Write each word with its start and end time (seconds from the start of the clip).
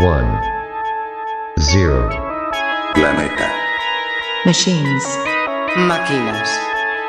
one, 0.00 0.40
zero. 1.60 2.08
Planeta. 2.94 3.48
Machines. 4.46 5.04
Máquinas. 5.76 6.48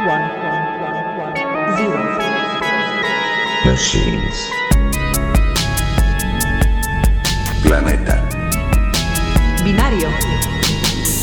One, 0.05 0.21
one, 0.43 0.65
one, 0.81 1.17
one, 1.17 1.77
zero. 1.77 1.99
Machines. 3.65 4.51
Planeta. 7.63 8.21
Binario. 9.63 10.09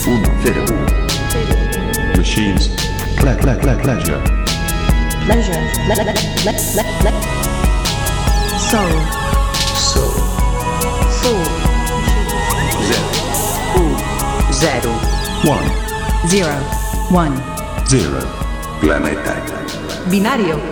Uno, 0.06 0.30
zero. 0.42 0.64
zero. 1.30 2.16
Machines. 2.16 2.68
Pla, 3.16 3.36
pla, 3.36 3.54
pla, 3.54 3.76
pleasure. 3.76 4.20
Pleasure. 5.26 5.60
Pla, 5.84 5.94
pla, 5.94 6.12
pla, 6.42 6.52
pla, 6.72 6.84
pla. 7.00 7.12
Soul. 8.58 9.20
Soul. 9.74 10.39
zero. 14.60 14.92
One. 15.44 15.68
Zero. 16.28 16.52
One. 17.10 17.34
Zero. 17.86 18.20
Planeta. 18.80 19.34
Binario. 20.10 20.69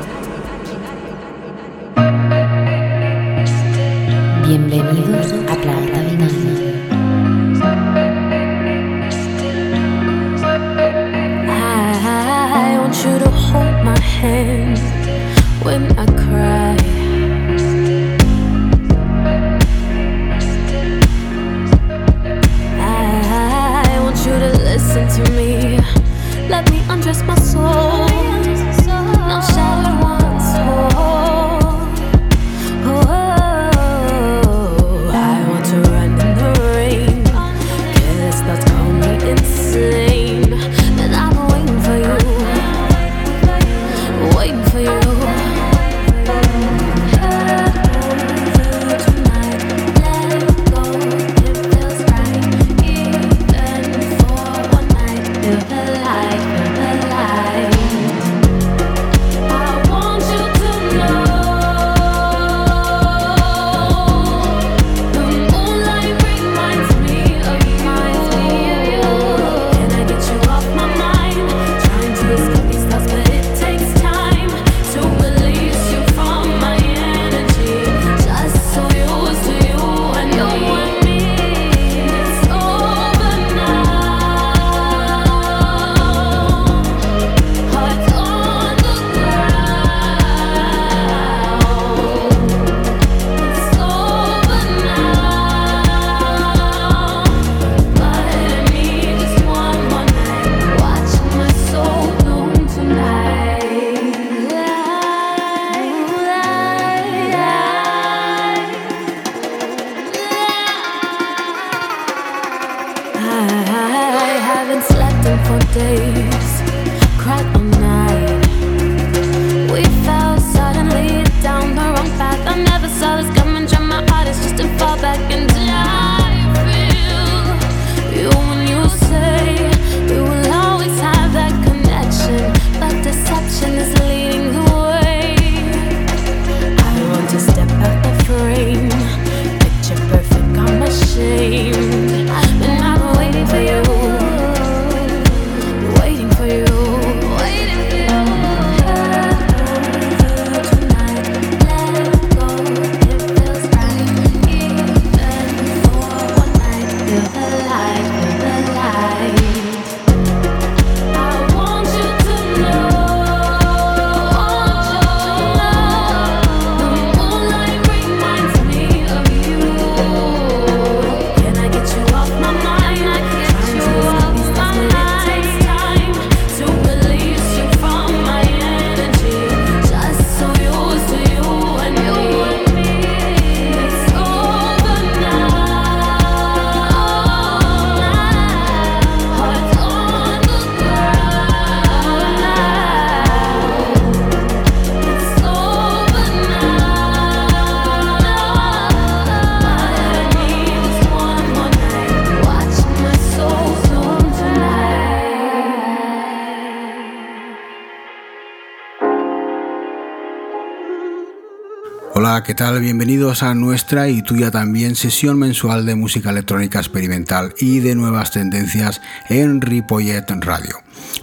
¿qué 212.45 212.55
tal? 212.55 212.81
Bienvenidos 212.81 213.43
a 213.43 213.55
nuestra 213.55 214.09
y 214.09 214.23
tuya 214.23 214.51
también 214.51 214.95
sesión 214.95 215.39
mensual 215.39 215.85
de 215.87 215.97
música 215.97 216.31
electrónica 216.31 216.79
experimental 216.79 217.53
y 217.59 217.81
de 217.81 217.97
nuevas 217.97 218.31
tendencias 218.31 219.01
en 219.29 219.61
Ripollet 219.61 220.25
Radio. 220.41 220.77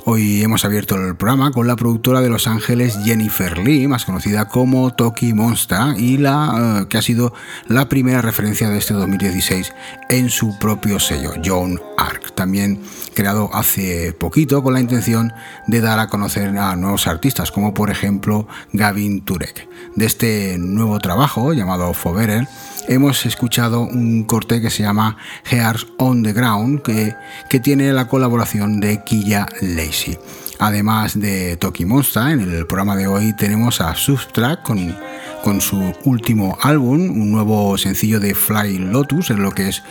Hoy 0.05 0.41
hemos 0.41 0.65
abierto 0.65 0.95
el 0.95 1.15
programa 1.15 1.51
con 1.51 1.67
la 1.67 1.75
productora 1.75 2.21
de 2.21 2.29
Los 2.29 2.47
Ángeles 2.47 2.97
Jennifer 3.05 3.57
Lee, 3.57 3.87
más 3.87 4.03
conocida 4.03 4.45
como 4.45 4.93
Toki 4.93 5.33
Monsta, 5.33 5.95
y 5.97 6.17
la 6.17 6.81
eh, 6.81 6.87
que 6.89 6.97
ha 6.97 7.01
sido 7.01 7.33
la 7.67 7.87
primera 7.87 8.21
referencia 8.21 8.69
de 8.69 8.77
este 8.77 8.93
2016 8.93 9.73
en 10.09 10.29
su 10.29 10.57
propio 10.59 10.99
sello, 10.99 11.33
John 11.43 11.79
ARC, 11.97 12.33
también 12.35 12.81
creado 13.13 13.49
hace 13.53 14.13
poquito 14.13 14.63
con 14.63 14.73
la 14.73 14.79
intención 14.79 15.33
de 15.67 15.81
dar 15.81 15.99
a 15.99 16.07
conocer 16.07 16.57
a 16.57 16.75
nuevos 16.75 17.07
artistas, 17.07 17.51
como 17.51 17.73
por 17.73 17.89
ejemplo 17.89 18.47
Gavin 18.73 19.21
Turek. 19.21 19.67
De 19.95 20.05
este 20.05 20.57
nuevo 20.57 20.99
trabajo, 20.99 21.53
llamado 21.53 21.93
Foverer, 21.93 22.47
hemos 22.87 23.25
escuchado 23.25 23.81
un 23.81 24.23
corte 24.23 24.61
que 24.61 24.69
se 24.69 24.83
llama 24.83 25.17
Hears 25.49 25.87
on 25.97 26.23
the 26.23 26.33
Ground, 26.33 26.81
que, 26.81 27.15
que 27.49 27.59
tiene 27.59 27.91
la 27.93 28.07
colaboración 28.07 28.79
de 28.79 29.03
Killa 29.03 29.47
Lacey. 29.61 30.17
Además 30.59 31.19
de 31.19 31.57
Toki 31.57 31.85
Monster, 31.85 32.27
en 32.29 32.39
el 32.39 32.65
programa 32.65 32.95
de 32.95 33.07
hoy 33.07 33.33
tenemos 33.33 33.81
a 33.81 33.93
Subtract 33.93 34.63
con, 34.63 34.95
con 35.43 35.59
su 35.59 35.93
último 36.05 36.57
álbum, 36.61 37.01
un 37.01 37.31
nuevo 37.31 37.77
sencillo 37.77 38.19
de 38.19 38.33
Fly 38.33 38.77
Lotus, 38.77 39.29
en 39.31 39.41
lo 39.41 39.51
que 39.51 39.69
es 39.69 39.83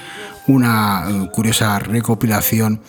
una 0.46 1.06
eh, 1.08 1.30
curiosa 1.30 1.78
recopilación 1.78 2.80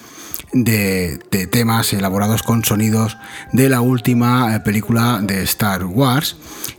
de, 0.54 1.20
temas 1.52 1.94
elaborados 1.94 2.44
con 2.44 2.64
sonidos 2.64 3.18
de 3.52 3.70
la 3.70 3.82
última 3.82 4.56
eh, 4.56 4.60
película 4.60 5.20
de 5.22 5.44
Star 5.44 5.86
Wars 5.86 6.38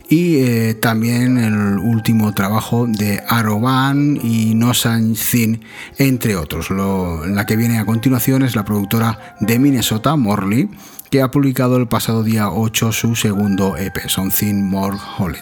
y 0.09 0.37
eh, 0.37 0.73
también 0.73 1.37
el 1.37 1.77
último 1.77 2.33
trabajo 2.33 2.87
de 2.87 3.21
Aroban 3.27 4.19
y 4.23 4.55
No 4.55 4.71
Thin, 4.73 5.63
entre 5.97 6.35
otros. 6.35 6.69
la 6.69 7.45
que 7.45 7.55
viene 7.55 7.79
a 7.79 7.85
continuación 7.85 8.43
es 8.43 8.55
la 8.55 8.65
productora 8.65 9.35
de 9.39 9.59
Minnesota, 9.59 10.15
Morley, 10.15 10.69
que 11.11 11.21
ha 11.21 11.31
publicado 11.31 11.77
el 11.77 11.87
pasado 11.87 12.23
día 12.23 12.49
8 12.49 12.91
su 12.91 13.15
segundo 13.15 13.77
EP, 13.77 14.07
Something 14.07 14.63
More 14.63 14.97
Holy 15.17 15.39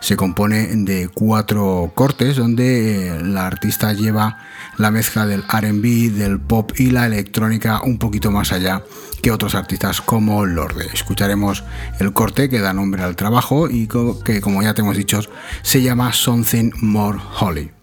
se 0.00 0.16
compone 0.16 0.68
de 0.76 1.08
cuatro 1.08 1.92
cortes 1.94 2.36
donde 2.36 3.08
eh, 3.08 3.22
la 3.22 3.46
artista 3.46 3.92
lleva 3.92 4.38
la 4.78 4.90
mezcla 4.90 5.26
del 5.26 5.42
RB, 5.42 6.12
del 6.12 6.40
pop 6.40 6.72
y 6.76 6.90
la 6.90 7.06
electrónica 7.06 7.80
un 7.82 7.98
poquito 7.98 8.30
más 8.30 8.52
allá 8.52 8.82
que 9.22 9.30
otros 9.30 9.54
artistas 9.54 10.00
como 10.00 10.44
Lorde. 10.44 10.88
Escucharemos 10.92 11.64
el 12.00 12.12
corte 12.12 12.48
que 12.48 12.60
da 12.60 12.72
nombre 12.72 13.02
al 13.02 13.16
trabajo 13.16 13.68
y 13.70 13.86
que 13.86 14.40
como 14.40 14.62
ya 14.62 14.74
te 14.74 14.82
hemos 14.82 14.96
dicho 14.96 15.20
se 15.62 15.82
llama 15.82 16.12
Something 16.12 16.72
More 16.80 17.18
Holy. 17.40 17.73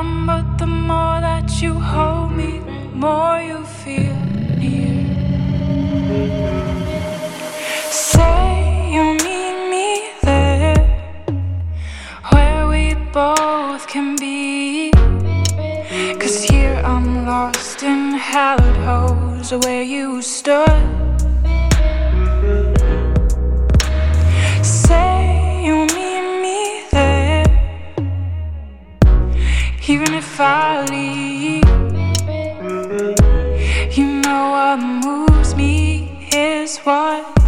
come, 0.00 0.26
but 0.26 0.58
the 0.58 0.66
more 0.66 1.20
that 1.20 1.60
you 1.62 1.74
hold 1.74 2.32
me, 2.32 2.58
the 2.58 2.96
more 3.04 3.40
you 3.50 3.64
feel 3.64 4.16
near. 4.60 4.98
Say 7.90 8.92
you 8.94 9.04
meet 9.26 9.58
me 9.74 9.88
there, 10.22 10.82
where 12.32 12.66
we 12.68 12.94
both 13.12 13.86
can 13.86 14.16
be. 14.16 14.90
Cause 16.20 16.42
here 16.44 16.80
I'm 16.84 17.26
lost 17.26 17.82
in 17.82 18.12
hallowed 18.12 18.78
holes 18.88 19.52
where 19.64 19.82
you 19.82 20.22
stood. 20.22 21.09
Even 29.90 30.14
if 30.14 30.38
I 30.38 30.84
leave, 30.84 31.64
you 33.98 34.20
know 34.20 34.50
what 34.54 34.76
moves 34.78 35.56
me 35.56 36.28
is 36.32 36.78
what. 36.78 37.39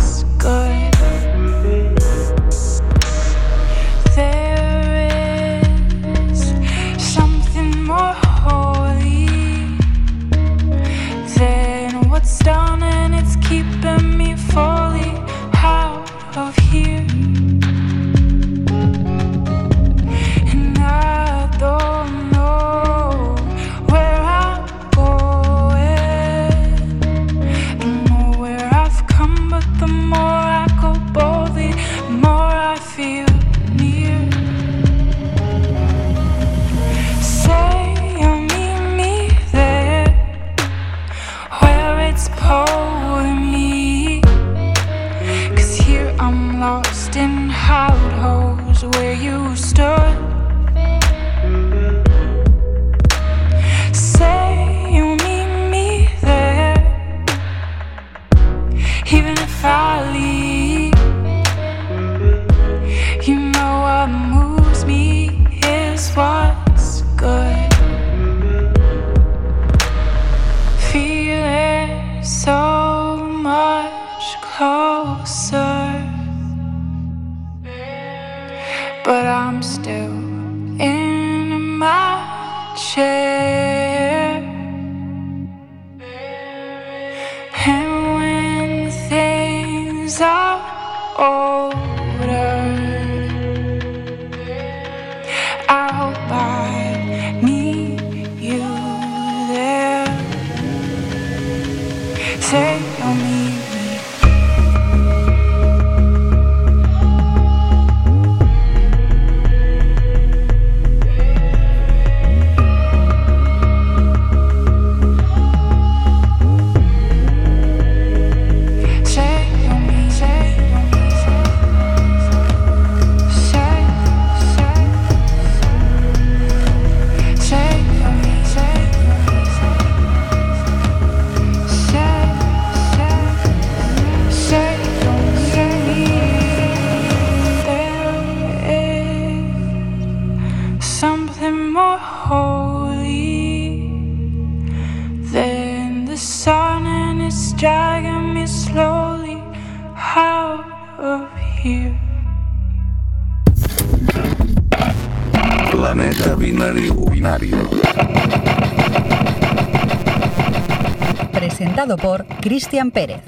Pérez. 162.91 163.20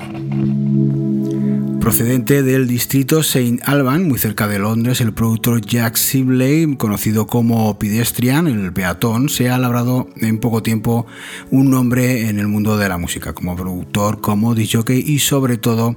Procedente 1.80 2.42
del 2.42 2.66
distrito 2.66 3.20
St. 3.20 3.58
Alban, 3.66 4.08
muy 4.08 4.18
cerca 4.18 4.48
de 4.48 4.58
Londres, 4.58 5.02
el 5.02 5.12
productor 5.12 5.60
Jack 5.60 5.96
Sibley, 5.96 6.76
conocido 6.76 7.26
como 7.26 7.78
Pedestrian, 7.78 8.46
el 8.46 8.72
peatón, 8.72 9.28
se 9.28 9.50
ha 9.50 9.58
labrado 9.58 10.08
en 10.16 10.38
poco 10.38 10.62
tiempo 10.62 11.06
un 11.50 11.70
nombre 11.70 12.30
en 12.30 12.38
el 12.38 12.48
mundo 12.48 12.78
de 12.78 12.88
la 12.88 12.96
música, 12.96 13.34
como 13.34 13.54
productor, 13.54 14.22
como 14.22 14.54
DJ 14.54 14.82
y 14.94 15.18
sobre 15.18 15.58
todo 15.58 15.94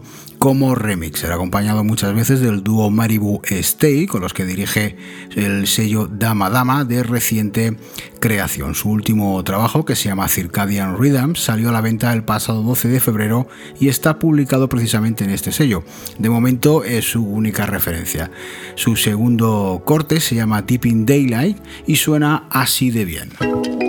como 0.47 0.75
remixer, 0.75 1.29
acompañado 1.33 1.83
muchas 1.83 2.15
veces 2.15 2.39
del 2.39 2.63
dúo 2.63 2.89
Maribu 2.89 3.41
Stay, 3.49 4.05
con 4.05 4.21
los 4.21 4.33
que 4.33 4.45
dirige 4.45 4.95
el 5.35 5.67
sello 5.67 6.07
Dama 6.07 6.49
Dama 6.49 6.85
de 6.85 7.03
reciente 7.03 7.75
creación. 8.21 8.73
Su 8.73 8.91
último 8.91 9.43
trabajo, 9.43 9.83
que 9.83 9.97
se 9.97 10.07
llama 10.07 10.29
Circadian 10.29 10.97
Rhythm, 10.97 11.35
salió 11.35 11.67
a 11.67 11.73
la 11.73 11.81
venta 11.81 12.13
el 12.13 12.23
pasado 12.23 12.63
12 12.63 12.87
de 12.87 13.01
febrero 13.01 13.49
y 13.77 13.89
está 13.89 14.19
publicado 14.19 14.69
precisamente 14.69 15.25
en 15.25 15.31
este 15.31 15.51
sello. 15.51 15.83
De 16.17 16.29
momento 16.29 16.85
es 16.85 17.03
su 17.11 17.25
única 17.25 17.65
referencia. 17.65 18.31
Su 18.75 18.95
segundo 18.95 19.81
corte 19.83 20.21
se 20.21 20.35
llama 20.35 20.65
Tipping 20.65 21.05
Daylight 21.05 21.57
y 21.87 21.97
suena 21.97 22.47
así 22.51 22.89
de 22.89 23.03
bien. 23.03 23.86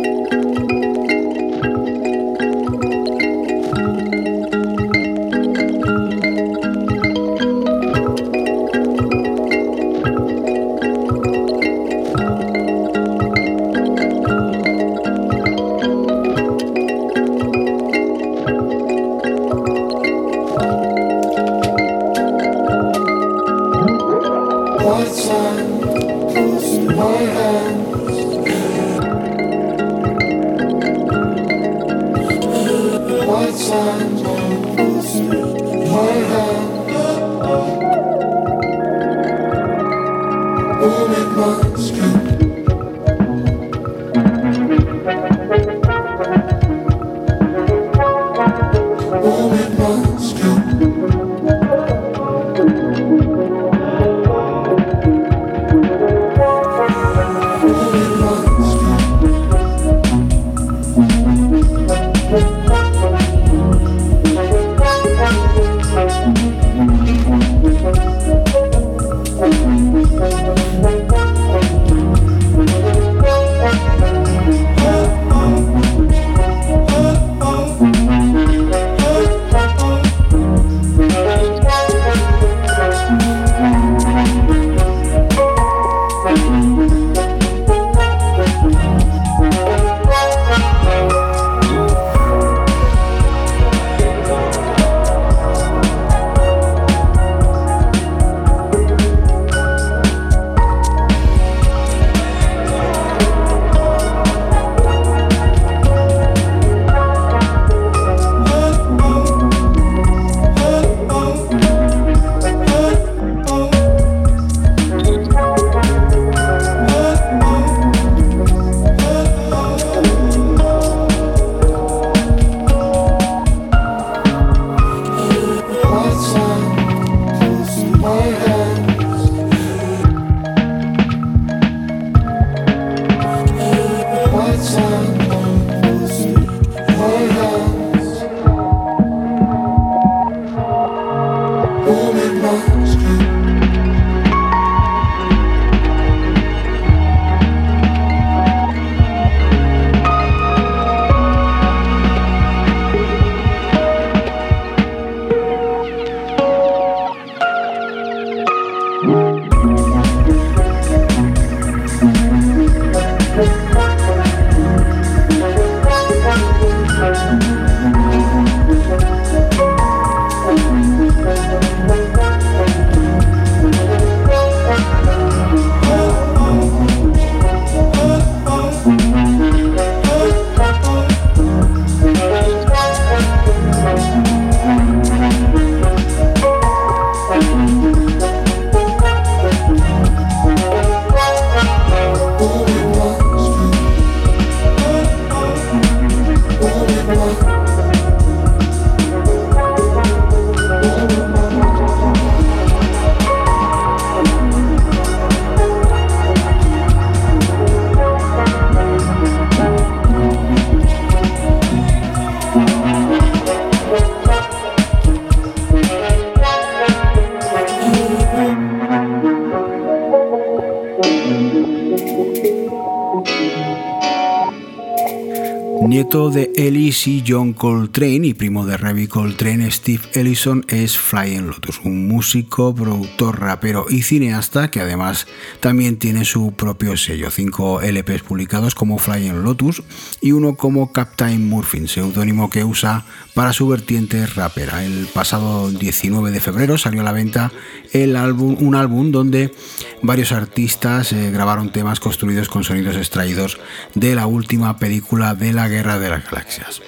Ellis 227.08 227.17
y 227.17 227.17
John 227.28 227.52
Coltrane 227.52 228.26
y 228.26 228.32
primo 228.32 228.64
de 228.64 228.78
Ravi 228.78 229.06
Coltrane, 229.06 229.70
Steve 229.70 230.00
Ellison, 230.14 230.64
es 230.68 230.96
Flying 230.96 231.46
Lotus, 231.46 231.78
un 231.84 232.08
músico, 232.08 232.74
productor, 232.74 233.38
rapero 233.38 233.84
y 233.90 234.00
cineasta 234.00 234.70
que 234.70 234.80
además 234.80 235.26
también 235.60 235.98
tiene 235.98 236.24
su 236.24 236.52
propio 236.52 236.96
sello, 236.96 237.30
cinco 237.30 237.82
LPs 237.82 238.22
publicados 238.22 238.74
como 238.74 238.96
Flying 238.96 239.42
Lotus 239.42 239.82
y 240.22 240.32
uno 240.32 240.56
como 240.56 240.90
Captain 240.90 241.46
Murphy, 241.46 241.86
seudónimo 241.86 242.48
que 242.48 242.64
usa 242.64 243.04
para 243.34 243.52
su 243.52 243.68
vertiente 243.68 244.26
rapera. 244.26 244.82
El 244.82 245.06
pasado 245.12 245.70
19 245.70 246.30
de 246.30 246.40
febrero 246.40 246.78
salió 246.78 247.02
a 247.02 247.04
la 247.04 247.12
venta 247.12 247.52
el 247.92 248.16
álbum, 248.16 248.56
un 248.58 248.74
álbum 248.74 249.12
donde 249.12 249.52
varios 250.00 250.32
artistas 250.32 251.12
eh, 251.12 251.30
grabaron 251.30 251.72
temas 251.72 252.00
construidos 252.00 252.48
con 252.48 252.64
sonidos 252.64 252.96
extraídos 252.96 253.58
de 253.94 254.14
la 254.14 254.26
última 254.26 254.78
película 254.78 255.34
de 255.34 255.52
la 255.52 255.68
Guerra 255.68 255.98
de 255.98 256.08
las 256.08 256.24
Galaxias. 256.24 256.80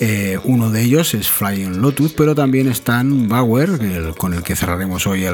Eh, 0.00 0.38
uno 0.44 0.70
de 0.70 0.82
ellos 0.82 1.14
es 1.14 1.28
Flying 1.28 1.80
Lotus, 1.80 2.12
pero 2.12 2.34
también 2.34 2.68
están 2.68 3.28
Bauer, 3.28 3.70
con 4.16 4.34
el 4.34 4.42
que 4.42 4.54
cerraremos 4.54 5.06
hoy 5.06 5.26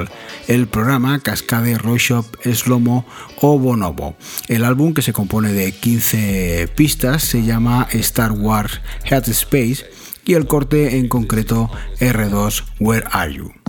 el, 0.49 0.67
programa, 0.69 1.21
Cascade, 1.21 1.77
Royshop, 1.77 2.27
Slomo 2.53 3.07
o 3.41 3.59
Bonobo. 3.59 4.17
El 4.49 4.65
álbum, 4.65 4.95
que 4.95 5.03
se 5.03 5.13
compone 5.13 5.53
de 5.53 5.73
15 5.73 6.69
pistas, 6.75 7.23
se 7.25 7.43
llama 7.43 7.87
Star 7.93 8.33
Wars 8.33 8.81
Headspace 9.05 9.85
y 10.25 10.35
el 10.35 10.47
corte 10.47 10.97
en 10.97 11.09
concreto 11.09 11.71
R2 12.01 12.65
Where 12.81 13.07
Are 13.11 13.35
You. 13.35 13.64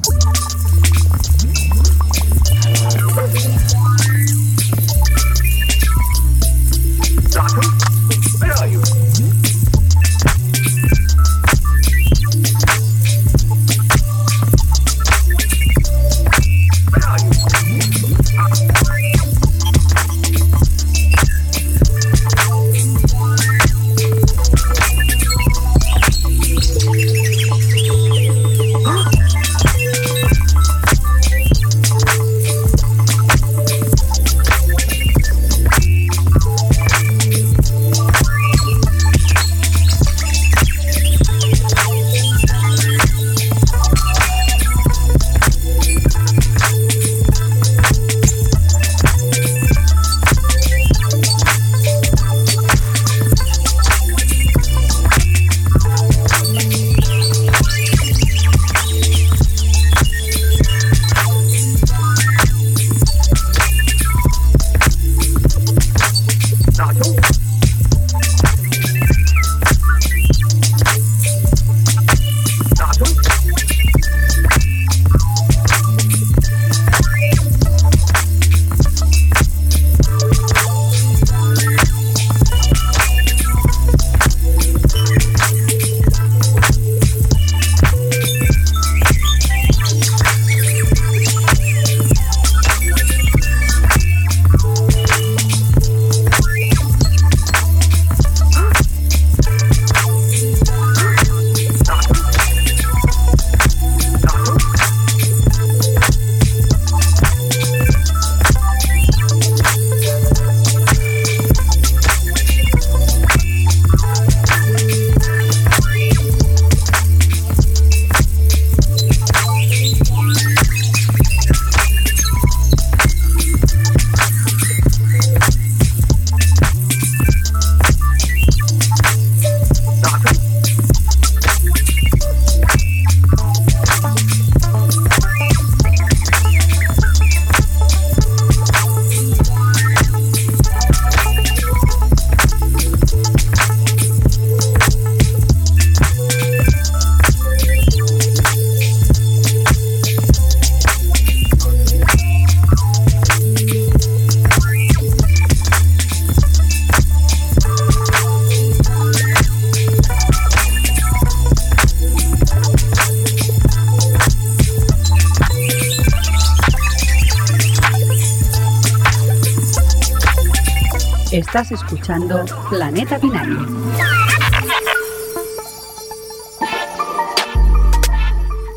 Estás 171.55 171.72
escuchando 171.72 172.44
Planeta 172.70 173.18
Binario. 173.18 173.65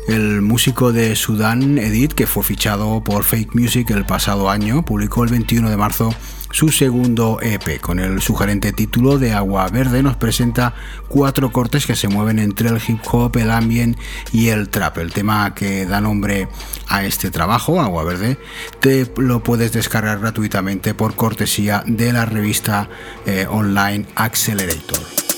El 0.07 0.41
músico 0.41 0.93
de 0.93 1.13
Sudán, 1.17 1.77
Edith, 1.77 2.13
que 2.13 2.25
fue 2.25 2.41
fichado 2.41 3.03
por 3.03 3.25
Fake 3.25 3.53
Music 3.53 3.89
el 3.89 4.05
pasado 4.05 4.49
año, 4.49 4.85
publicó 4.85 5.25
el 5.25 5.29
21 5.29 5.69
de 5.69 5.75
marzo 5.75 6.15
su 6.59 6.67
segundo 6.67 7.39
EP. 7.41 7.79
Con 7.79 7.99
el 7.99 8.21
sugerente 8.21 8.73
título 8.73 9.17
de 9.17 9.31
Agua 9.31 9.69
Verde 9.69 10.03
nos 10.03 10.17
presenta 10.17 10.73
cuatro 11.07 11.53
cortes 11.53 11.85
que 11.85 11.95
se 11.95 12.09
mueven 12.09 12.37
entre 12.37 12.67
el 12.67 12.81
hip 12.85 12.99
hop, 13.09 13.37
el 13.37 13.49
ambient 13.49 13.97
y 14.33 14.49
el 14.49 14.67
trap. 14.67 14.97
El 14.97 15.13
tema 15.13 15.55
que 15.55 15.85
da 15.85 16.01
nombre 16.01 16.49
a 16.89 17.05
este 17.05 17.31
trabajo, 17.31 17.79
Agua 17.79 18.03
Verde, 18.03 18.37
te 18.81 19.09
lo 19.15 19.41
puedes 19.41 19.71
descargar 19.71 20.19
gratuitamente 20.19 20.93
por 20.93 21.15
cortesía 21.15 21.81
de 21.87 22.11
la 22.11 22.25
revista 22.25 22.89
eh, 23.25 23.47
online 23.49 24.05
Accelerator. 24.15 25.28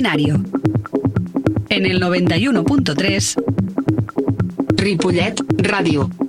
Binario. 0.00 0.42
En 1.68 1.84
el 1.84 2.00
91.3 2.00 3.34
Ripollet 4.78 5.42
Ràdio. 5.58 6.19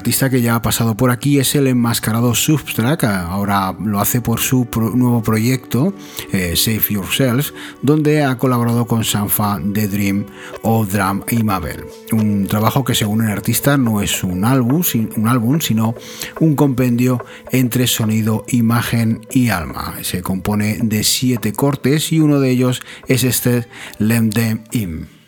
Artista 0.00 0.30
que 0.30 0.40
ya 0.40 0.54
ha 0.54 0.62
pasado 0.62 0.96
por 0.96 1.10
aquí 1.10 1.38
es 1.40 1.54
el 1.54 1.66
enmascarado 1.66 2.34
Substract, 2.34 3.04
ahora 3.04 3.76
lo 3.84 4.00
hace 4.00 4.22
por 4.22 4.40
su 4.40 4.66
nuevo 4.94 5.22
proyecto 5.22 5.92
eh, 6.32 6.54
Save 6.56 6.80
Yourselves, 6.88 7.52
donde 7.82 8.24
ha 8.24 8.38
colaborado 8.38 8.86
con 8.86 9.04
Sanfa, 9.04 9.60
The 9.74 9.88
Dream 9.88 10.24
o 10.62 10.86
Drum 10.86 11.20
y 11.28 11.42
Mabel. 11.42 11.84
Un 12.12 12.46
trabajo 12.46 12.82
que 12.82 12.94
según 12.94 13.20
el 13.20 13.30
artista 13.30 13.76
no 13.76 14.00
es 14.00 14.24
un 14.24 14.46
álbum, 14.46 14.82
un 15.16 15.28
álbum 15.28 15.60
sino 15.60 15.94
un 16.40 16.56
compendio 16.56 17.22
entre 17.50 17.86
sonido, 17.86 18.46
imagen 18.48 19.20
y 19.30 19.50
alma. 19.50 19.96
Se 20.00 20.22
compone 20.22 20.78
de 20.82 21.04
siete 21.04 21.52
cortes 21.52 22.10
y 22.10 22.20
uno 22.20 22.40
de 22.40 22.48
ellos 22.48 22.80
es 23.06 23.22
este 23.22 23.68
Lem 23.98 24.30
Them 24.30 24.64
In. 24.72 25.19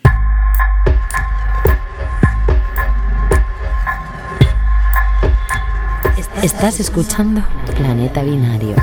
Estás 6.43 6.81
escuchando 6.81 7.41
Planeta 7.77 8.21
Binario. 8.21 8.75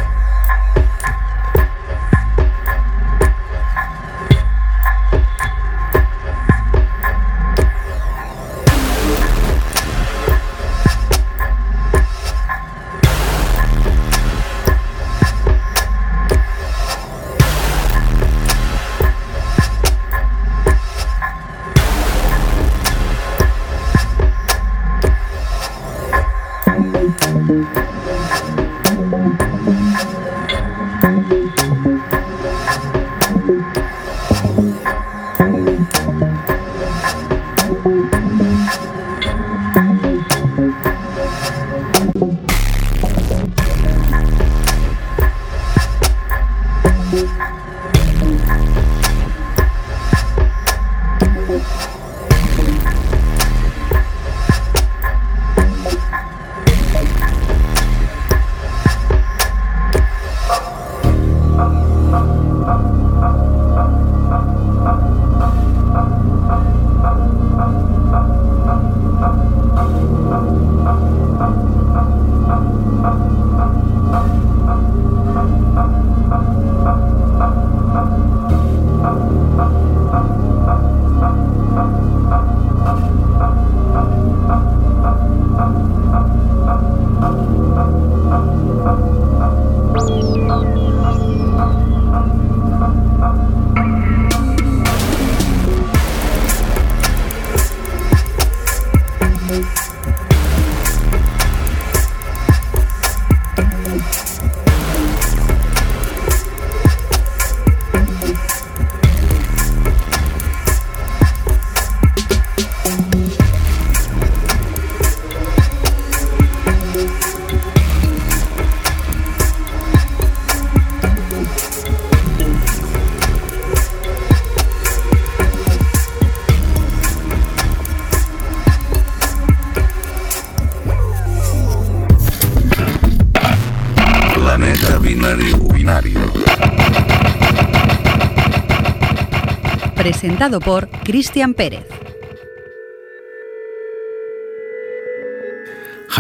Presentado 140.41 140.61
por 140.61 140.89
Cristian 141.05 141.53
Pérez. 141.53 142.00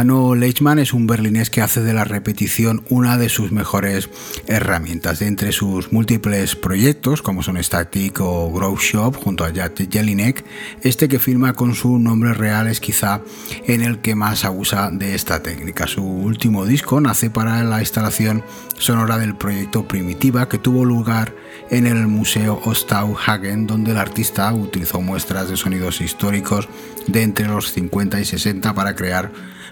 Hanno 0.00 0.34
Leichmann 0.34 0.78
es 0.78 0.94
un 0.94 1.06
berlinés 1.06 1.50
que 1.50 1.60
hace 1.60 1.82
de 1.82 1.92
la 1.92 2.04
repetición 2.04 2.82
una 2.88 3.18
de 3.18 3.28
sus 3.28 3.52
mejores 3.52 4.08
herramientas. 4.46 5.18
De 5.18 5.26
entre 5.26 5.52
sus 5.52 5.92
múltiples 5.92 6.56
proyectos, 6.56 7.20
como 7.20 7.42
son 7.42 7.62
Static 7.62 8.18
o 8.22 8.50
Grow 8.50 8.78
Shop, 8.78 9.14
junto 9.14 9.44
a 9.44 9.52
Jat 9.52 9.78
Jelinek, 9.92 10.42
este 10.80 11.06
que 11.06 11.18
firma 11.18 11.52
con 11.52 11.74
su 11.74 11.98
nombre 11.98 12.32
real 12.32 12.66
es 12.66 12.80
quizá 12.80 13.20
en 13.66 13.82
el 13.82 13.98
que 13.98 14.14
más 14.14 14.46
abusa 14.46 14.88
de 14.90 15.14
esta 15.14 15.42
técnica. 15.42 15.86
Su 15.86 16.02
último 16.02 16.64
disco 16.64 16.98
nace 17.02 17.28
para 17.28 17.62
la 17.62 17.80
instalación 17.80 18.42
sonora 18.78 19.18
del 19.18 19.36
proyecto 19.36 19.86
Primitiva, 19.86 20.48
que 20.48 20.56
tuvo 20.56 20.86
lugar 20.86 21.34
en 21.68 21.86
el 21.86 22.06
Museo 22.06 22.58
Ostauhagen, 22.64 23.66
donde 23.66 23.90
el 23.90 23.98
artista 23.98 24.50
utilizó 24.54 25.02
muestras 25.02 25.50
de 25.50 25.58
sonidos 25.58 26.00
históricos 26.00 26.70
de 27.06 27.22
entre 27.22 27.48
los 27.48 27.72
50 27.72 28.18
y 28.18 28.24
60 28.24 28.72
para 28.72 28.94
crear 28.94 29.30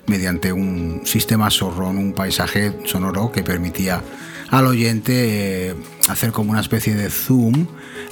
mediante 0.08 0.52
un 0.52 1.02
sistema 1.04 1.50
zorrón, 1.50 1.98
un 1.98 2.12
paisaje 2.12 2.72
sonoro 2.84 3.30
que 3.30 3.42
permitía 3.42 4.02
al 4.50 4.66
oyente 4.66 5.68
eh, 5.68 5.74
hacer 6.08 6.32
como 6.32 6.50
una 6.50 6.60
especie 6.60 6.94
de 6.94 7.10
zoom 7.10 7.66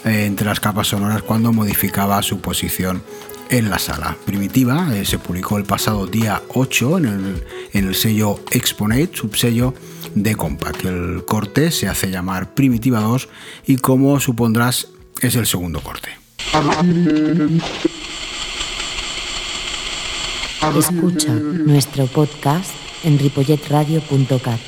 eh, 0.05 0.27
entre 0.27 0.47
las 0.47 0.61
capas 0.61 0.89
sonoras 0.89 1.23
cuando 1.23 1.53
modificaba 1.53 2.23
su 2.23 2.41
posición 2.41 3.03
en 3.49 3.71
la 3.71 3.79
sala. 3.79 4.17
Primitiva 4.25 4.95
eh, 4.95 5.05
se 5.05 5.19
publicó 5.19 5.57
el 5.57 5.65
pasado 5.65 6.07
día 6.07 6.43
8 6.55 6.99
en 6.99 7.05
el, 7.07 7.45
en 7.73 7.89
el 7.89 7.95
sello 7.95 8.41
Exponate, 8.51 9.11
subsello 9.15 9.75
de 10.15 10.35
Compact. 10.35 10.85
El 10.85 11.25
corte 11.27 11.71
se 11.71 11.89
hace 11.89 12.11
llamar 12.11 12.55
Primitiva 12.55 13.01
2 13.01 13.29
y 13.67 13.77
como 13.77 14.21
supondrás 14.21 14.89
es 15.23 15.37
el 15.37 15.47
segundo 15.47 15.81
corte. 15.81 16.11
Escucha 20.75 21.33
nuestro 21.33 22.07
podcast 22.07 22.71
en 23.05 23.19
ripolletradio.cat. 23.19 24.61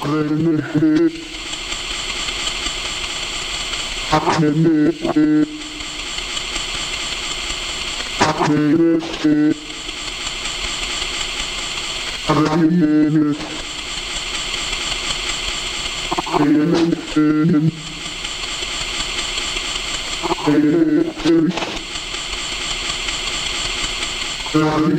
Mama. 24.55 24.99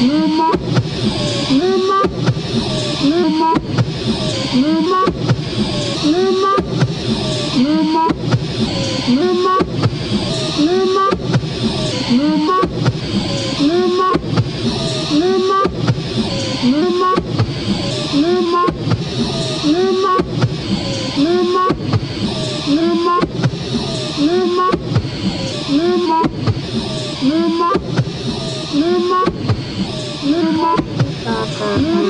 Mama. 0.00 0.58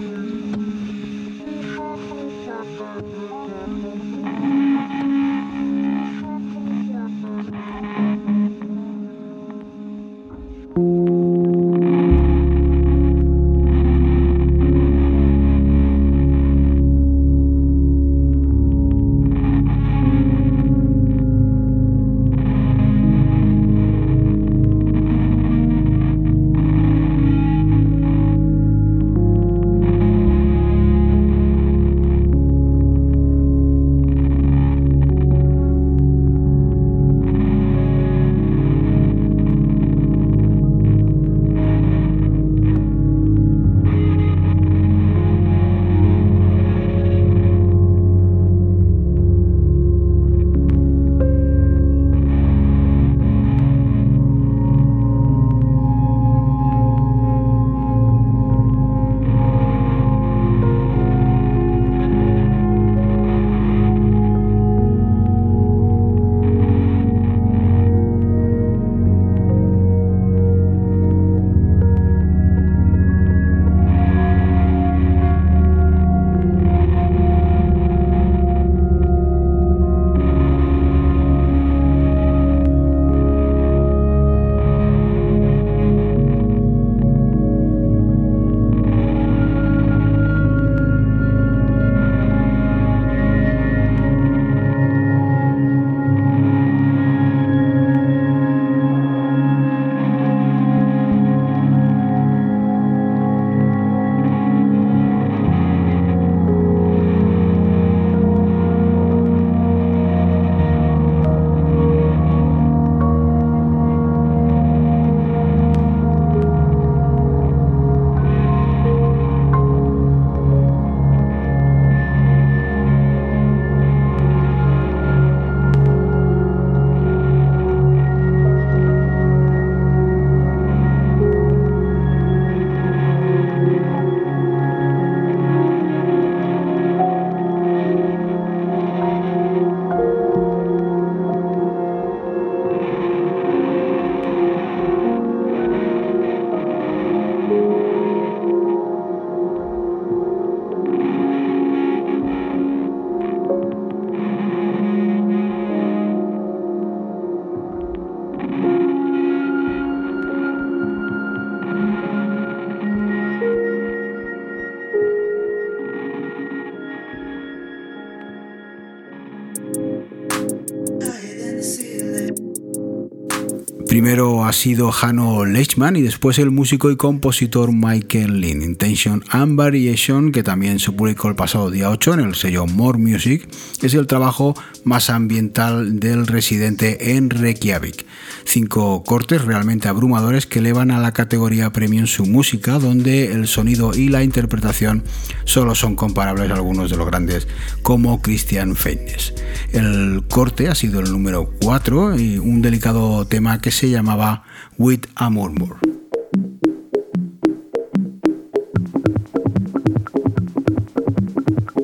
Primero 173.97 174.45
ha 174.45 174.53
sido 174.53 174.93
Hanno 174.93 175.43
Leichmann 175.43 175.95
y 175.95 176.03
después 176.03 176.38
el 176.38 176.51
músico 176.51 176.91
y 176.91 176.97
compositor 176.97 177.73
Michael 177.73 178.41
Lynn. 178.41 178.62
Intention 178.62 179.23
and 179.29 179.55
Variation, 179.55 180.31
que 180.31 180.43
también 180.43 180.77
se 180.77 180.91
publicó 180.91 181.29
el 181.29 181.36
pasado 181.36 181.71
día 181.71 181.89
8 181.89 182.13
en 182.13 182.19
el 182.19 182.36
sello 182.36 182.67
More 182.67 182.99
Music, 182.99 183.49
es 183.81 183.95
el 183.95 184.05
trabajo 184.05 184.53
más 184.83 185.10
ambiental 185.10 185.99
del 185.99 186.27
residente 186.27 187.15
en 187.15 187.31
Reykjavik. 187.31 188.05
Cinco 188.45 189.03
cortes 189.03 189.43
realmente 189.43 189.88
abrumadores 189.88 190.45
que 190.45 190.60
elevan 190.60 190.91
a 190.91 190.99
la 190.99 191.12
categoría 191.12 191.71
premium 191.71 192.05
su 192.05 192.27
música, 192.27 192.77
donde 192.77 193.31
el 193.31 193.47
sonido 193.47 193.95
y 193.95 194.10
la 194.10 194.23
interpretación 194.23 195.03
solo 195.45 195.73
son 195.73 195.95
comparables 195.95 196.51
a 196.51 196.53
algunos 196.53 196.91
de 196.91 196.97
los 196.97 197.07
grandes 197.07 197.47
como 197.81 198.21
Christian 198.21 198.75
Feitnes. 198.75 199.33
El 199.73 200.23
corte 200.29 200.67
ha 200.67 200.75
sido 200.75 200.99
el 200.99 201.12
número 201.12 201.51
4 201.62 202.19
y 202.19 202.38
un 202.38 202.62
delicado 202.62 203.25
tema 203.25 203.60
que 203.60 203.71
se 203.71 203.87
llamaba 203.89 204.43
With 204.78 205.06
a 205.15 205.30
Murmur. 205.30 205.78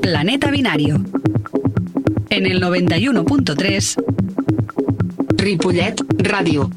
Planeta 0.02 0.52
Binario. 0.52 1.04
En 2.30 2.46
el 2.46 2.62
91.3 2.62 3.96
Ripollet 5.38 5.96
Ràdio. 6.18 6.70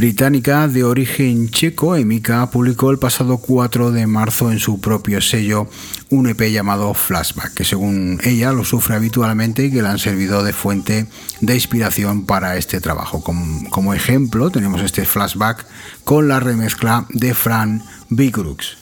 británica 0.00 0.66
de 0.66 0.82
origen 0.82 1.50
checo, 1.50 1.94
Emika 1.94 2.50
publicó 2.50 2.90
el 2.90 2.98
pasado 2.98 3.36
4 3.36 3.92
de 3.92 4.06
marzo 4.06 4.50
en 4.50 4.58
su 4.58 4.80
propio 4.80 5.20
sello 5.20 5.68
un 6.10 6.28
EP 6.28 6.50
llamado 6.50 6.92
Flashback, 6.92 7.54
que 7.54 7.64
según 7.64 8.20
ella 8.24 8.52
lo 8.52 8.64
sufre 8.64 8.96
habitualmente 8.96 9.64
y 9.64 9.70
que 9.70 9.82
le 9.82 9.88
han 9.88 9.98
servido 9.98 10.42
de 10.42 10.52
fuente 10.52 11.06
de 11.40 11.54
inspiración 11.54 12.26
para 12.26 12.56
este 12.56 12.80
trabajo. 12.80 13.22
Como, 13.22 13.94
ejemplo 13.94 14.50
tenemos 14.50 14.82
este 14.82 15.04
Flashback 15.04 15.66
con 16.04 16.28
la 16.28 16.40
remezcla 16.40 17.06
de 17.10 17.34
Fran 17.34 17.82
Bigrux. 18.08 18.79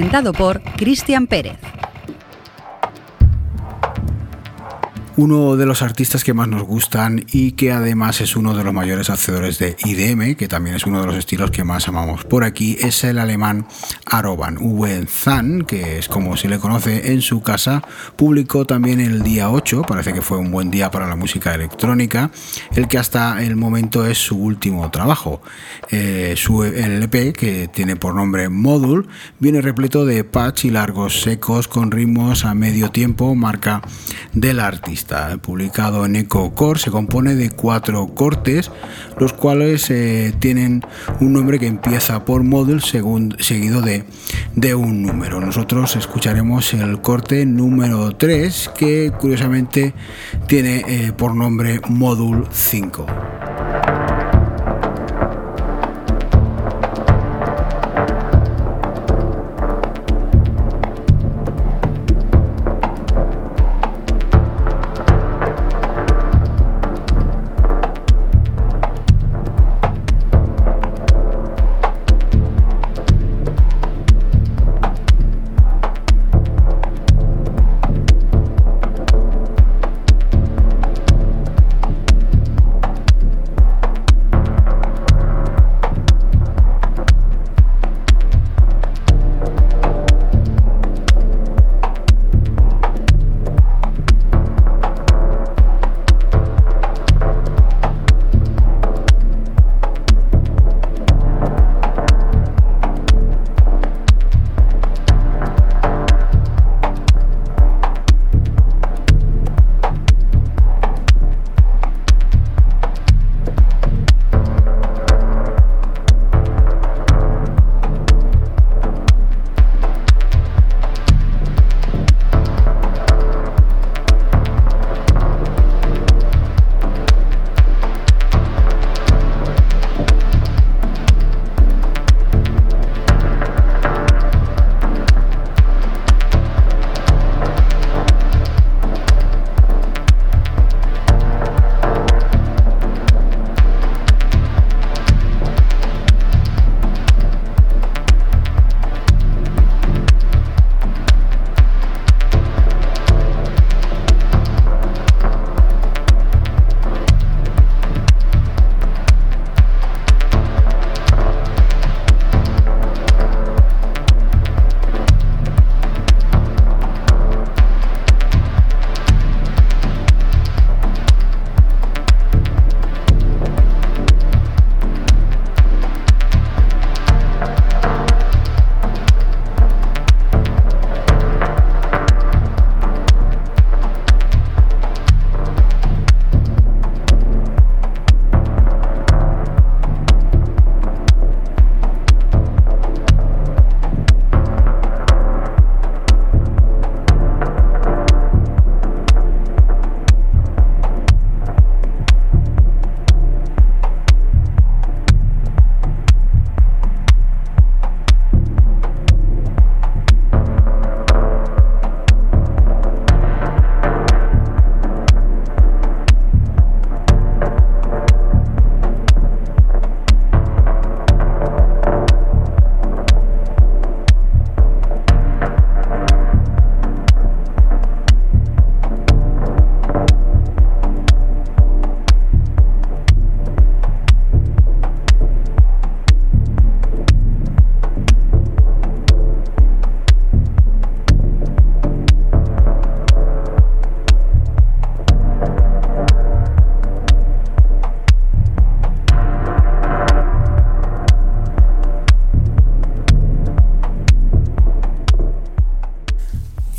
Presentado 0.00 0.32
por 0.32 0.62
Cristian 0.78 1.26
Pérez. 1.26 1.79
Uno 5.20 5.58
de 5.58 5.66
los 5.66 5.82
artistas 5.82 6.24
que 6.24 6.32
más 6.32 6.48
nos 6.48 6.62
gustan 6.62 7.26
y 7.30 7.52
que 7.52 7.72
además 7.72 8.22
es 8.22 8.36
uno 8.36 8.56
de 8.56 8.64
los 8.64 8.72
mayores 8.72 9.10
hacedores 9.10 9.58
de 9.58 9.76
IDM, 9.84 10.34
que 10.34 10.48
también 10.48 10.76
es 10.76 10.86
uno 10.86 11.02
de 11.02 11.06
los 11.06 11.16
estilos 11.16 11.50
que 11.50 11.62
más 11.62 11.88
amamos 11.88 12.24
por 12.24 12.42
aquí, 12.42 12.78
es 12.80 13.04
el 13.04 13.18
alemán 13.18 13.66
Aroban. 14.06 14.56
Uwe 14.58 15.04
Zan, 15.06 15.66
que 15.66 15.98
es 15.98 16.08
como 16.08 16.38
se 16.38 16.48
le 16.48 16.58
conoce 16.58 17.12
en 17.12 17.20
su 17.20 17.42
casa, 17.42 17.82
publicó 18.16 18.64
también 18.64 18.98
el 18.98 19.22
día 19.22 19.50
8, 19.50 19.82
parece 19.82 20.14
que 20.14 20.22
fue 20.22 20.38
un 20.38 20.50
buen 20.50 20.70
día 20.70 20.90
para 20.90 21.06
la 21.06 21.16
música 21.16 21.54
electrónica, 21.54 22.30
el 22.74 22.88
que 22.88 22.96
hasta 22.96 23.42
el 23.42 23.56
momento 23.56 24.06
es 24.06 24.16
su 24.16 24.38
último 24.38 24.90
trabajo. 24.90 25.42
Eh, 25.90 26.32
su 26.38 26.64
LP, 26.64 27.34
que 27.34 27.68
tiene 27.68 27.96
por 27.96 28.14
nombre 28.14 28.48
Module, 28.48 29.06
viene 29.38 29.60
repleto 29.60 30.06
de 30.06 30.24
patch 30.24 30.64
y 30.64 30.70
largos 30.70 31.20
secos 31.20 31.68
con 31.68 31.90
ritmos 31.90 32.46
a 32.46 32.54
medio 32.54 32.90
tiempo, 32.90 33.34
marca 33.34 33.82
del 34.32 34.60
artista 34.60 35.09
publicado 35.42 36.04
en 36.04 36.16
EcoCore, 36.16 36.78
se 36.78 36.90
compone 36.90 37.34
de 37.34 37.50
cuatro 37.50 38.06
cortes, 38.08 38.70
los 39.18 39.32
cuales 39.32 39.90
eh, 39.90 40.32
tienen 40.38 40.82
un 41.20 41.32
nombre 41.32 41.58
que 41.58 41.66
empieza 41.66 42.24
por 42.24 42.42
model 42.42 42.80
seguido 42.82 43.82
de, 43.82 44.04
de 44.54 44.74
un 44.74 45.02
número. 45.02 45.40
Nosotros 45.40 45.96
escucharemos 45.96 46.72
el 46.74 47.00
corte 47.00 47.44
número 47.46 48.12
3, 48.16 48.70
que 48.76 49.12
curiosamente 49.18 49.94
tiene 50.46 50.84
eh, 50.86 51.12
por 51.12 51.34
nombre 51.34 51.80
Module 51.88 52.44
5. 52.50 53.06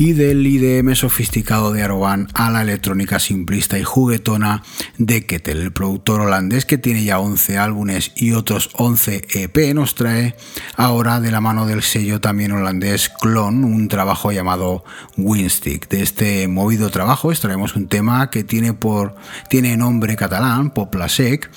Y 0.01 0.13
del 0.13 0.47
IDM 0.47 0.95
sofisticado 0.95 1.71
de 1.71 1.83
Aroban 1.83 2.27
a 2.33 2.49
la 2.49 2.63
electrónica 2.63 3.19
simplista 3.19 3.77
y 3.77 3.83
juguetona 3.83 4.63
de 4.97 5.27
Kettel. 5.27 5.61
El 5.61 5.73
productor 5.73 6.21
holandés 6.21 6.65
que 6.65 6.79
tiene 6.79 7.03
ya 7.03 7.19
11 7.19 7.59
álbumes 7.59 8.11
y 8.15 8.31
otros 8.31 8.71
11 8.73 9.27
EP 9.35 9.75
nos 9.75 9.93
trae 9.93 10.35
ahora 10.75 11.19
de 11.19 11.29
la 11.29 11.39
mano 11.39 11.67
del 11.67 11.83
sello 11.83 12.19
también 12.19 12.51
holandés 12.51 13.09
Clon 13.09 13.63
un 13.63 13.89
trabajo 13.89 14.31
llamado 14.31 14.83
Winstick. 15.17 15.87
De 15.87 16.01
este 16.01 16.47
movido 16.47 16.89
trabajo 16.89 17.31
extraemos 17.31 17.75
un 17.75 17.87
tema 17.87 18.31
que 18.31 18.43
tiene, 18.43 18.73
por, 18.73 19.15
tiene 19.51 19.77
nombre 19.77 20.15
catalán, 20.15 20.71
Poplasec, 20.71 21.51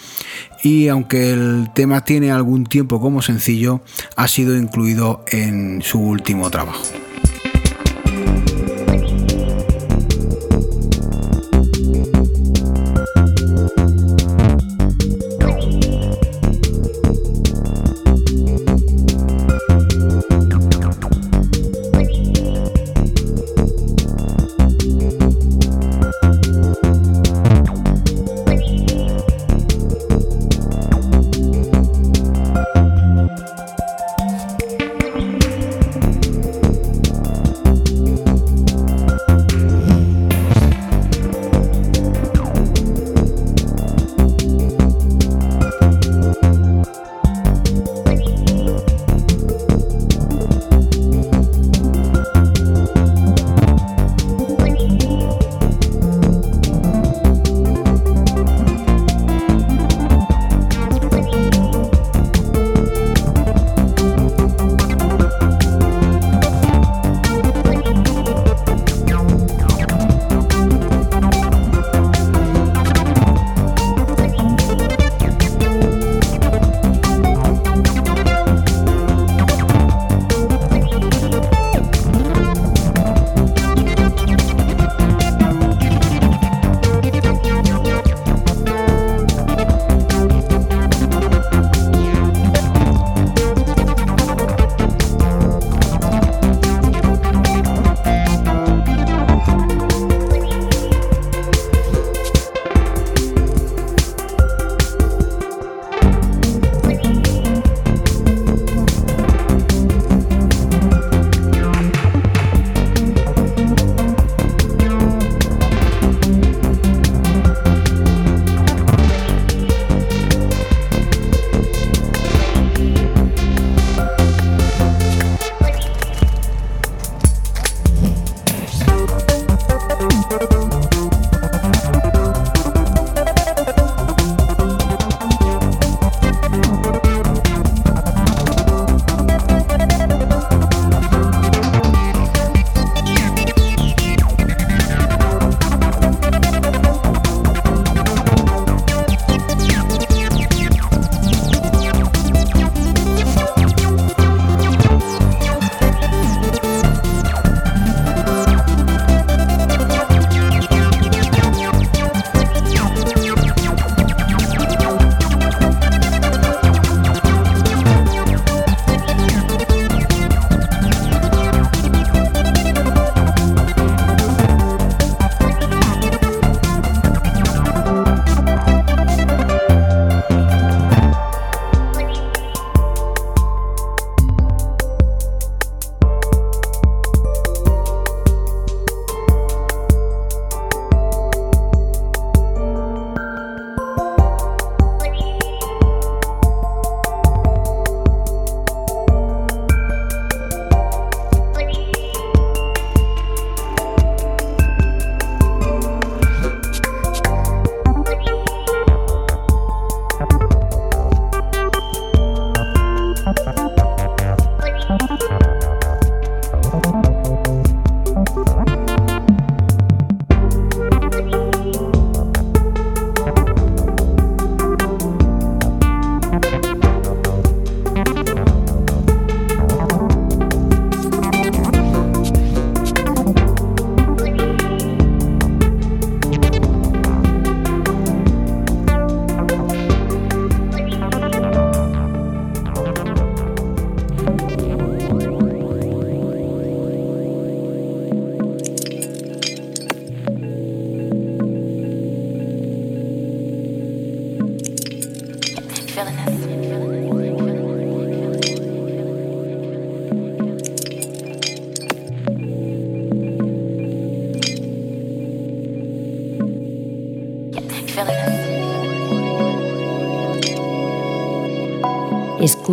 y 0.62 0.88
aunque 0.88 1.30
el 1.32 1.70
tema 1.74 2.04
tiene 2.04 2.30
algún 2.30 2.66
tiempo 2.66 3.00
como 3.00 3.22
sencillo, 3.22 3.80
ha 4.16 4.28
sido 4.28 4.54
incluido 4.54 5.24
en 5.28 5.80
su 5.80 5.98
último 5.98 6.50
trabajo. 6.50 6.84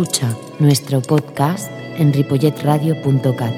Escucha 0.02 0.36
nuestro 0.58 1.00
podcast 1.00 1.70
en 1.96 2.12
ripolletradio.cat. 2.12 3.54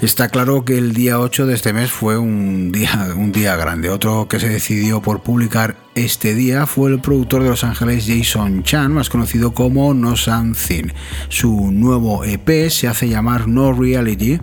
Está 0.00 0.28
claro 0.28 0.64
que 0.64 0.78
el 0.78 0.94
día 0.94 1.18
8 1.18 1.46
de 1.46 1.54
este 1.54 1.72
mes 1.72 1.90
fue 1.90 2.16
un 2.16 2.70
día, 2.70 3.08
un 3.16 3.32
día 3.32 3.56
grande. 3.56 3.90
Otro 3.90 4.28
que 4.28 4.38
se 4.38 4.48
decidió 4.48 5.02
por 5.02 5.22
publicar 5.22 5.83
este 5.94 6.34
día 6.34 6.66
fue 6.66 6.90
el 6.90 7.00
productor 7.00 7.42
de 7.42 7.50
Los 7.50 7.64
Ángeles 7.64 8.06
Jason 8.06 8.62
Chan, 8.62 8.92
más 8.92 9.08
conocido 9.08 9.54
como 9.54 9.94
No 9.94 10.16
Something. 10.16 10.88
Su 11.28 11.70
nuevo 11.70 12.24
EP 12.24 12.68
se 12.70 12.88
hace 12.88 13.08
llamar 13.08 13.46
No 13.46 13.72
Reality 13.72 14.40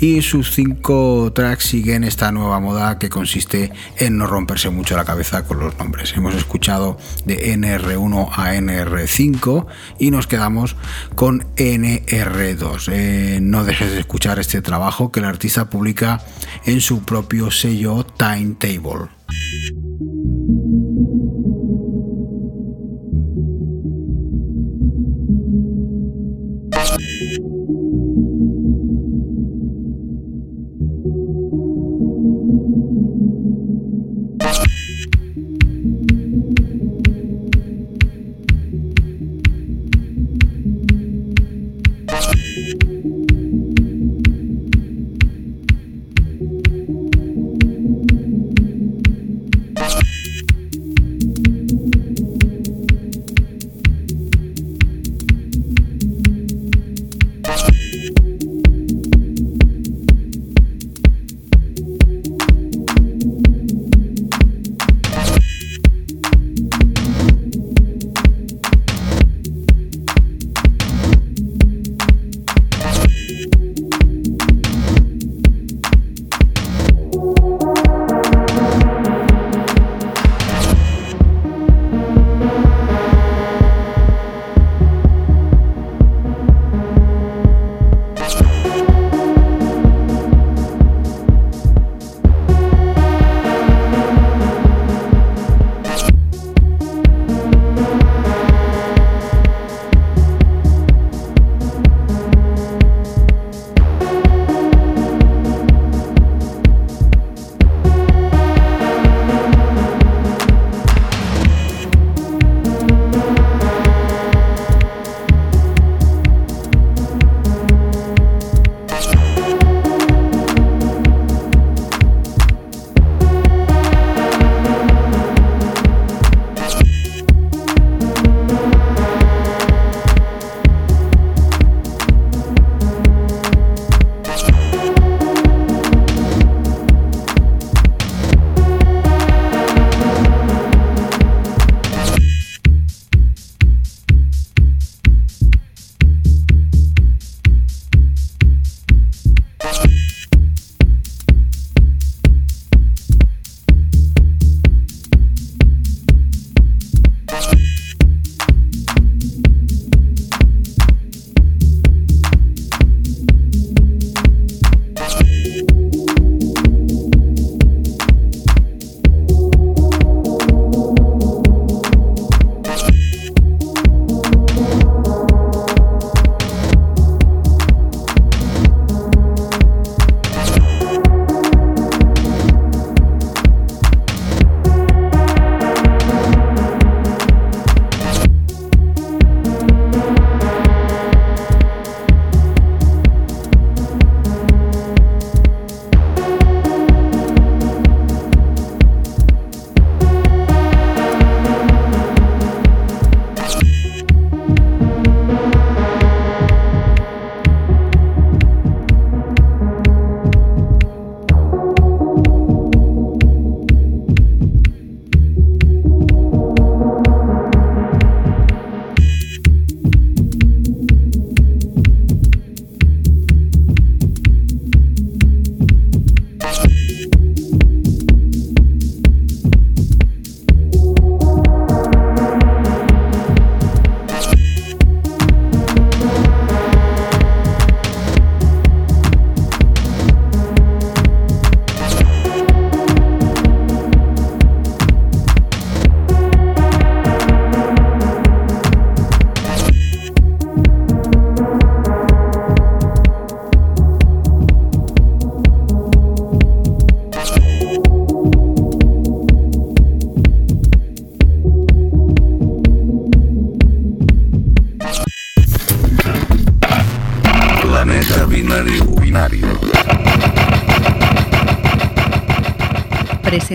y 0.00 0.22
sus 0.22 0.52
cinco 0.52 1.32
tracks 1.34 1.64
siguen 1.64 2.04
esta 2.04 2.30
nueva 2.32 2.60
moda 2.60 2.98
que 2.98 3.08
consiste 3.08 3.72
en 3.98 4.18
no 4.18 4.26
romperse 4.26 4.70
mucho 4.70 4.96
la 4.96 5.04
cabeza 5.04 5.44
con 5.44 5.58
los 5.58 5.76
nombres. 5.78 6.14
Hemos 6.16 6.34
escuchado 6.34 6.96
de 7.24 7.56
NR1 7.56 8.28
a 8.32 8.54
NR5 8.54 9.66
y 9.98 10.10
nos 10.10 10.26
quedamos 10.26 10.76
con 11.14 11.40
NR2. 11.56 12.88
Eh, 12.92 13.38
no 13.42 13.64
dejes 13.64 13.90
de 13.90 14.00
escuchar 14.00 14.38
este 14.38 14.62
trabajo 14.62 15.10
que 15.10 15.20
el 15.20 15.26
artista 15.26 15.70
publica 15.70 16.22
en 16.64 16.80
su 16.80 17.02
propio 17.02 17.50
sello 17.50 18.04
Timetable. 18.04 19.08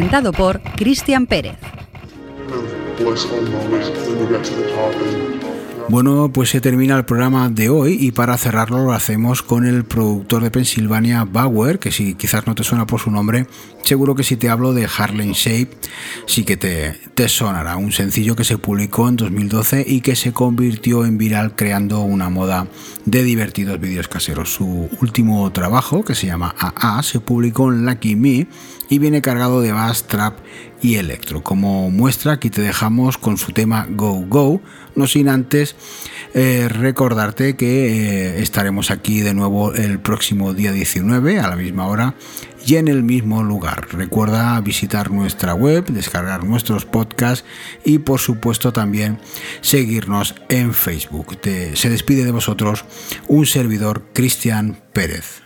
Presentado 0.09 0.31
por 0.31 0.59
Cristian 0.75 1.27
Pérez. 1.27 1.55
Bueno, 5.87 6.31
pues 6.33 6.49
se 6.49 6.61
termina 6.61 6.97
el 6.97 7.05
programa 7.05 7.49
de 7.49 7.69
hoy 7.69 7.97
y 7.99 8.11
para 8.11 8.37
cerrarlo 8.37 8.83
lo 8.83 8.93
hacemos 8.93 9.43
con 9.43 9.67
el 9.67 9.85
productor 9.85 10.41
de 10.43 10.51
Pensilvania, 10.51 11.25
Bauer, 11.25 11.77
que 11.77 11.91
si 11.91 12.15
quizás 12.15 12.47
no 12.47 12.55
te 12.55 12.63
suena 12.63 12.87
por 12.87 12.99
su 12.99 13.11
nombre, 13.11 13.45
seguro 13.83 14.15
que 14.15 14.23
si 14.23 14.35
te 14.35 14.49
hablo 14.49 14.73
de 14.73 14.87
Harlem 14.97 15.31
Shape, 15.31 15.69
sí 16.25 16.43
que 16.43 16.57
te, 16.57 16.93
te 17.15 17.27
sonará. 17.27 17.77
Un 17.77 17.91
sencillo 17.91 18.35
que 18.35 18.43
se 18.43 18.57
publicó 18.57 19.09
en 19.09 19.15
2012 19.15 19.85
y 19.87 20.01
que 20.01 20.15
se 20.15 20.33
convirtió 20.33 21.05
en 21.05 21.17
viral 21.17 21.55
creando 21.55 22.01
una 22.01 22.29
moda 22.29 22.67
de 23.05 23.23
divertidos 23.23 23.79
vídeos 23.79 24.07
caseros. 24.07 24.53
Su 24.53 24.89
último 25.01 25.51
trabajo, 25.51 26.03
que 26.03 26.15
se 26.15 26.27
llama 26.27 26.55
AA, 26.57 27.03
se 27.03 27.19
publicó 27.19 27.71
en 27.71 27.85
Lucky 27.85 28.15
Me 28.15 28.47
y 28.89 28.99
viene 28.99 29.21
cargado 29.21 29.61
de 29.61 29.71
bass, 29.71 30.07
trap 30.07 30.39
y 30.81 30.95
electro. 30.95 31.43
Como 31.43 31.89
muestra, 31.91 32.33
aquí 32.33 32.49
te 32.49 32.61
dejamos 32.61 33.17
con 33.17 33.37
su 33.37 33.51
tema 33.51 33.87
Go 33.89 34.25
Go, 34.27 34.61
no 34.95 35.07
sin 35.07 35.29
antes 35.29 35.75
eh, 36.33 36.67
recordarte 36.69 37.55
que 37.55 38.37
eh, 38.37 38.41
estaremos 38.41 38.91
aquí 38.91 39.21
de 39.21 39.33
nuevo 39.33 39.73
el 39.73 39.99
próximo 39.99 40.53
día 40.53 40.71
19 40.71 41.39
a 41.39 41.47
la 41.47 41.55
misma 41.55 41.87
hora 41.87 42.15
y 42.65 42.75
en 42.75 42.87
el 42.87 43.03
mismo 43.03 43.43
lugar. 43.43 43.87
Recuerda 43.91 44.59
visitar 44.61 45.11
nuestra 45.11 45.53
web, 45.53 45.85
descargar 45.85 46.43
nuestros 46.43 46.85
podcasts 46.85 47.45
y 47.83 47.99
por 47.99 48.19
supuesto 48.19 48.71
también 48.73 49.19
seguirnos 49.61 50.35
en 50.49 50.73
Facebook. 50.73 51.37
se 51.41 51.89
despide 51.89 52.25
de 52.25 52.31
vosotros 52.31 52.85
un 53.27 53.45
servidor 53.45 54.03
Cristian 54.13 54.77
Pérez. 54.93 55.41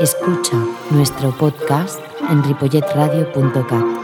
Escucha 0.00 0.56
nuestro 0.90 1.36
podcast 1.36 1.98
en 2.30 2.44
ripolletradio.cat. 2.44 3.97